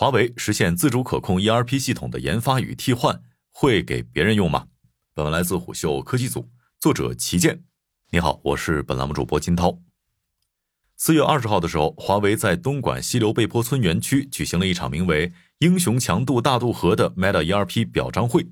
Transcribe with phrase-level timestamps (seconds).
[0.00, 4.68] 华为实现自主可控 ERP 系统的研发与替换，会给别人用吗？
[5.12, 7.64] 本文来自虎嗅科技组，作者齐健。
[8.10, 9.80] 你好，我是本栏目主播金涛。
[10.96, 18.44] 四月二十号的时候，华为在东莞西流贝坡村园区举行了一场名为“英雄强度大渡河”的 Meta ERP 表彰会。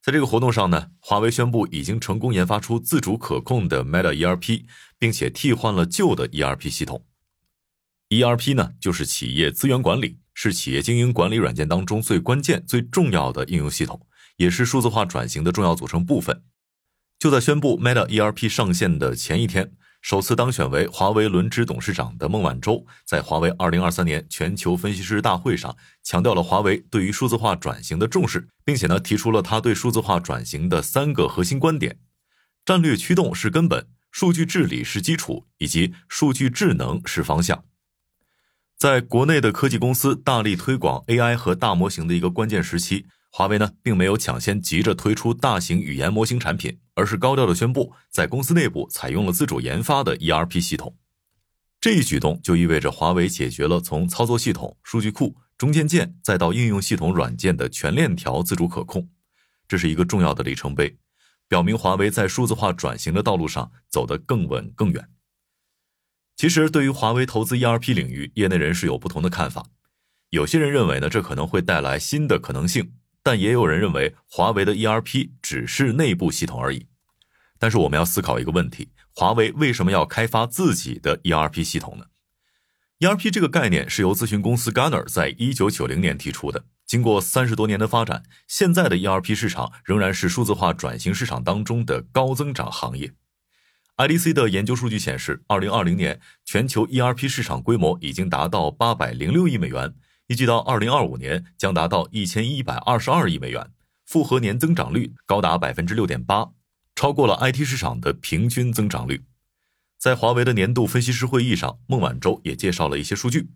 [0.00, 4.66] 在这个活动上呢，华为宣布已经成功研发出自主可控的 Meta ERP，
[4.96, 7.04] 并且替换了旧的 ERP 系统。
[8.10, 16.44] ERP 呢，就是企业资源管理，是企业经营管理软件当中最关键、最重要的应用系统，也是数字化转型的重要组成部分。
[17.18, 19.72] 就在宣布 Meta ERP 上线的前一天。
[20.00, 31.98] 首次当选为华为轮值董事长的孟晚舟，在华为2023年全球分析师大会上强调了华为对于数字化转型的重视，并且呢提出了他对数字化转型的三个核心观点：
[32.64, 37.64] 战略驱动是根本，数据治理是基础，以及数据智能是方向。
[38.78, 43.06] 在国内的科技公司大力推广 AI 和大模型的一个关键时期。
[43.30, 50.96] 华为呢，并没有抢先急着推出大型语言模型产品，而是高调的宣布在公司内部采用了自主研发的 ERP 系统。
[51.80, 59.08] 这一举动就意味着华为解决了从操作系统、数据库、中间件再到应用系统软件的全链条自主可控，
[59.66, 60.96] 这是一个重要的里程碑，
[61.48, 65.08] 表明华为在数字化转型的道路上走得更稳更远。
[66.38, 69.66] 其实，对于华为投资 ERP 领域，业内人士有不同的看法。
[70.30, 72.92] 有些人认为呢，这可能会带来新的可能性。
[73.24, 76.86] 但也有人认为，华为的 ERP 只是内部系统而已。
[77.58, 82.04] 但是我们要思考一个问题：华为为什么要开发自己的 ERP 系统呢
[83.00, 86.66] ？ERP 这个概念是由咨询公司 Gartner 在一九九零年提出的。
[86.86, 93.12] 经过三十多年的发展，现在的 ERP 市场仍然是数字化转型市场当中的高增长行业。
[93.98, 99.92] IDC 的研究数据显示，二零二零年全球 ERP 市场规模已经达到八百零六亿美元。
[100.28, 103.72] 预计到二零二五年将达到一千一百二十二亿美元，
[104.06, 106.50] 复合年增长率高达百分之六点八，
[106.94, 109.24] 超过了 IT 市场的平均增长率。
[109.98, 113.48] 在华为的年度分析师会议上，孟晚舟也介绍了一些数据。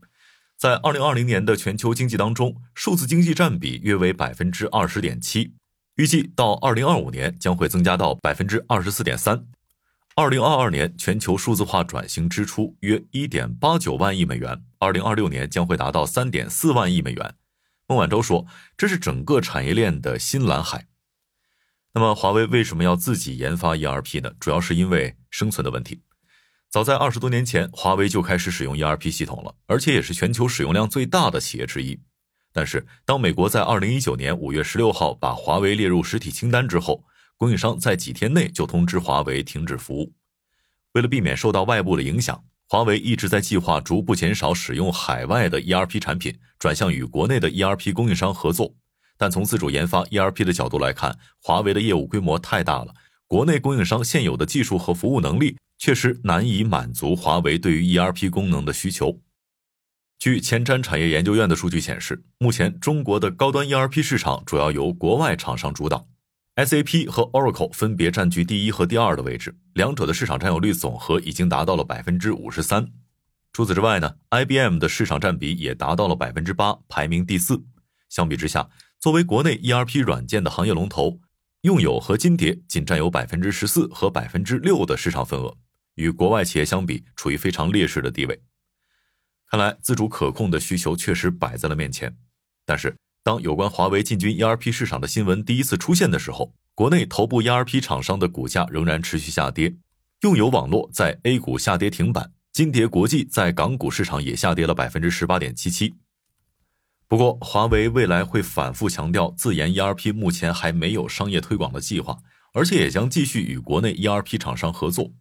[0.58, 5.54] 在二零二零年的全球经济当中，数字经济占比约为百分之二十点七，
[5.94, 9.46] 预计到二零二五年将会增加到百分之二十四点三。
[10.14, 17.34] 二零二二年全球数字化转型支出约一点八九万亿美元，二零二六年将会达到三点四万亿美元。
[17.86, 18.46] 孟晚舟说
[18.76, 20.86] ：“这是整个产业链的新蓝海。”
[21.94, 24.30] 那么，华为为什么要自己研发 ERP 呢？
[24.38, 26.02] 主要是因为生存的问题。
[26.68, 31.98] 早在二十多年前，华为就开始使用 ERP 系统了，而且也是全球使用量最大的企业之一。
[32.52, 37.02] 但是，当美国在二零一九年五月十六号把华为列入实体清单之后，
[37.42, 40.12] 供应商在几天内就通知华为停止服务。
[40.92, 48.72] 为了避免受到外部的影响，华为一直在计划逐步减少使用海外的 ERP 产品，转向与国内的 ERP 供应商合作。
[49.18, 52.94] 但从自主研发 ERP 的角度来看，华为的业务规模太大了，
[53.26, 59.20] 国内供应商现有的技术和服务能力确实难以满足华为对于 ERP 功能的需求。
[60.16, 66.06] 据前瞻产业研究院的数据显示，目前中国的高端 ERP 市场主要由国外厂商主导。
[66.56, 72.86] SAP 和 Oracle 分别占据第一和第二的位置，两者的市场占有率总和已经达到了百分之五十三。
[73.54, 77.64] 除此之外呢，IBM 的市场占比也达到了百分之八，排名第四。
[78.10, 78.68] 相比之下，
[79.00, 81.20] 作为国内 ERP 软件的行业龙头，
[81.62, 85.56] 用友和金蝶仅占有百分之十四和百分之六的市场份额，
[85.94, 88.42] 与国外企业相比，处于非常劣势的地位。
[89.46, 92.14] 看来自主可控的需求确实摆在了面前，
[92.66, 92.94] 但是。
[93.24, 99.76] 当有关华为进军 ERP 市场的新闻第一次出现的时候，国内头部 ERP 厂商的股价仍然持续下跌。
[100.22, 105.94] 用友网络在 A 股下跌停板，金蝶国际在港股市场也下跌了百分之十八点七七。
[107.06, 112.18] 不过，华为未来会反复强调自研 ERP 目前还没有商业推广的计划，
[112.54, 115.12] 而且也将继续与国内 ERP 厂商合作。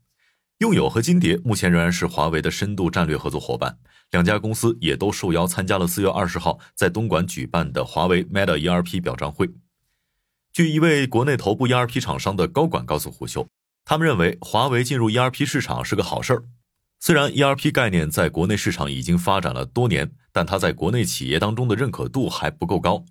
[0.61, 3.79] 用友和金蝶目前仍然是华为的深度战略合作伙伴，
[4.11, 9.49] 两家公司也都受邀参加了四月二十号在东莞举办的华为 Meta ERP 表彰会。
[10.53, 13.47] 据一位国内头部 ERP 厂商的高管告诉胡秀，
[13.84, 16.43] 他们认为华为进入 ERP 市场是个好事儿。
[16.99, 23.03] 虽然 ERP 概念在国内市场已经发展了多年，但它在国内企业当中的认可度还不够高。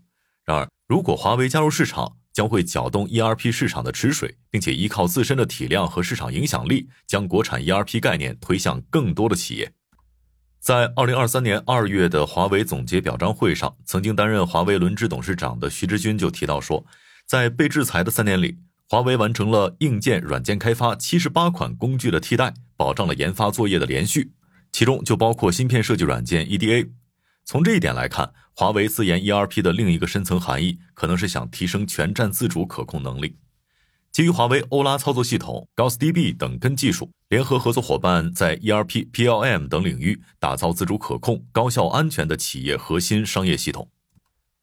[0.45, 9.73] 然而，如果华为加入市场，将会搅动 ERP 市场的池水，并且依靠自身的体量和市场影响力，将国产 ERP 概念推向更多的企业。
[10.61, 16.85] 在二零二三年二月的华为总结表彰会上，曾经担任华为轮值董事长的徐志军就提到说，
[17.27, 24.33] 在被制裁的三年里，华为完成了硬件、软件开发七十八款工具的替代，保障了研发作业的连续，
[24.71, 26.91] 其中就包括芯片设计软件 EDA。
[27.51, 33.37] 从这一点来看，华为自研 ERP 的另一个深层含义，可能是想提升全站自主可控能力。
[34.13, 43.91] 基于华为欧拉操作系统、GaussDB 等根技术，联合合作伙伴在 ERP、PLM 等领域打造自主可控、高效安全的企业核心商业系统。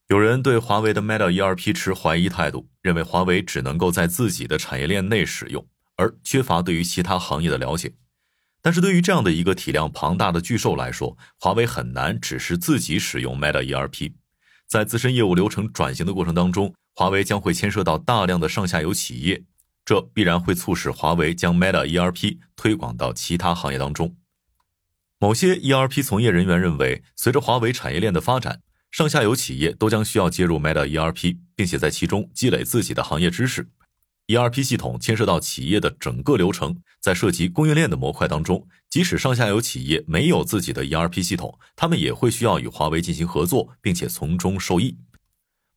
[0.07, 5.68] 有人对华为的 Meta ERP 持怀疑态度，认为华为只能够在自己的产业链内使用，
[5.98, 7.92] 而缺乏对于其他行业的了解。
[8.62, 14.13] 但是对于这样的一个体量庞大的巨兽来说，华为很难只是自己使用 Meta ERP，
[14.68, 16.74] 在自身业务流程转型的过程当中。
[16.94, 19.44] 华为将会牵涉到大量的上下游企业，
[19.86, 24.18] 这必然会促使华为将 Meta ERP 推广到其他行业当中。
[25.19, 33.69] 某些 ERP 从业人员认为，随着华为产业链的发展，上下游企业都将需要接入 Meta ERP，并且在其中积累自己的行业知识。
[34.28, 44.98] ERP 系统牵涉到企业的整个流程，在涉及供应链的模块当中，即使上下游企业没有自己的 ERP 系统，他们也会需要与华为进行合作，并且从中受益。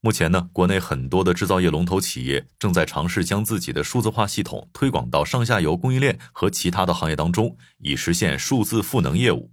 [0.00, 9.52] 目前呢，国内很多的制造业龙头企业正在尝试将自己的数字化系统推广到上下游供应链和其他的行业当中，以实现数字赋能业务。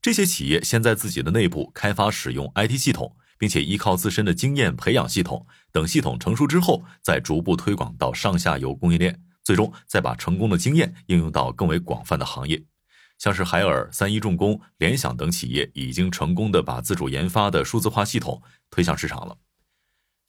[0.00, 12.62] 这些企业先在自己的内部开发使用 IT 系统，并且依靠自身的经验培养系统，等系统成熟之后，再逐步推广到上下游供应链，最终再把成功的经验应用到更为广泛的行业。
[13.18, 19.38] 像是海尔、三一重工、联想等企业已经成功的把自主研发的数字化系统推向市场了。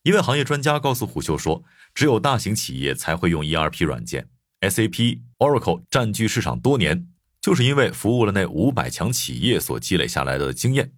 [0.02, 1.62] 一位行业专家告诉虎嗅说
[1.94, 4.28] ：“只有大型企业才会用 ERP 软件
[4.60, 7.06] ，SAP、Oracle 占据市场多年，
[7.40, 10.92] 就是因为服务了那五百强企业所积累下来的经验。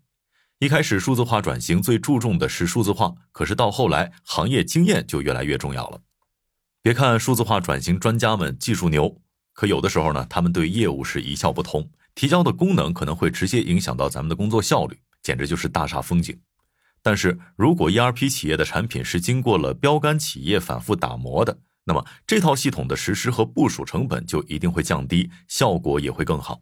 [0.62, 6.00] 一开始数字化转型最注重的是数字化，可是到后来行业经验就越来越重要了。
[6.80, 9.20] 别看数字化转型专家们技术牛，
[9.54, 16.38] 可有的时候呢，他们对业务是一窍不通，提交的功能可能会直接影响到咱们的工作效率，简直就是大煞风景。”
[17.02, 26.60] 但是如果 ERP 企业的产品是经过了标杆企业反复打磨的，那么这套系统的实施和部署成本就一定会降低，效果也会更好。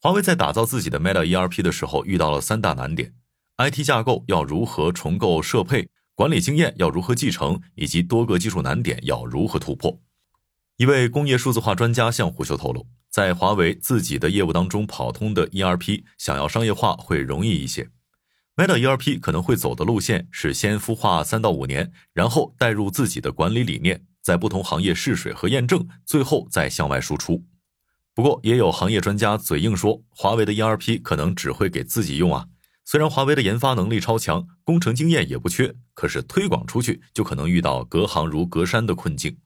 [0.00, 3.12] 华为在打造自己的 Meta ERP 的时候遇到了三大难点
[3.56, 10.00] ：IT 架构要如何重构设配，管理经验要如何继承，以及多个技术难点要如何突破。
[10.76, 17.90] 一位工业数字化专家向虎嗅透露，在华为自己的业务当中跑通的 ERP，想要商业化会容易一些。
[18.54, 27.44] Meta ERP 可能会走的路线是先孵化三到五年，然后带入自己的管理理念，在不同行业试水和验证，最后再向外输出。
[28.18, 32.48] 不过，也有行业专家嘴硬说，华为的 ERP 可能只会给自己用啊。
[32.84, 39.38] 虽然华为的研发能力超强，工程经验也不缺，可是推广出去就可能遇到隔行如隔山的困境。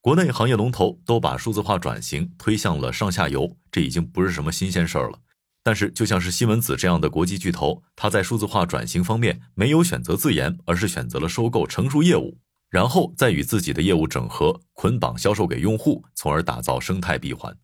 [0.00, 5.20] 国内行业龙头都把数字化转型推向了上下游，这已经不是什么新鲜事儿了。
[5.62, 12.40] 但是，就像是西门子这样的国际巨头，它在数字化转型方面没有选择自研，而是选择了收购成熟业务，
[12.70, 17.56] 然后再与自己的业务整合、捆绑销售给用户，从而打造生态闭环。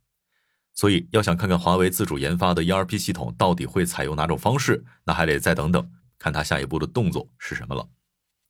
[0.75, 7.87] 所以，要想看看华为自主研发的 ERP 系统到底会采用哪种方式，那还得再等等，看它下一步的动作是什么了。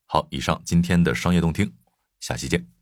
[0.06, 1.72] 好，以上今天的商业动听，
[2.20, 2.80] 下期见。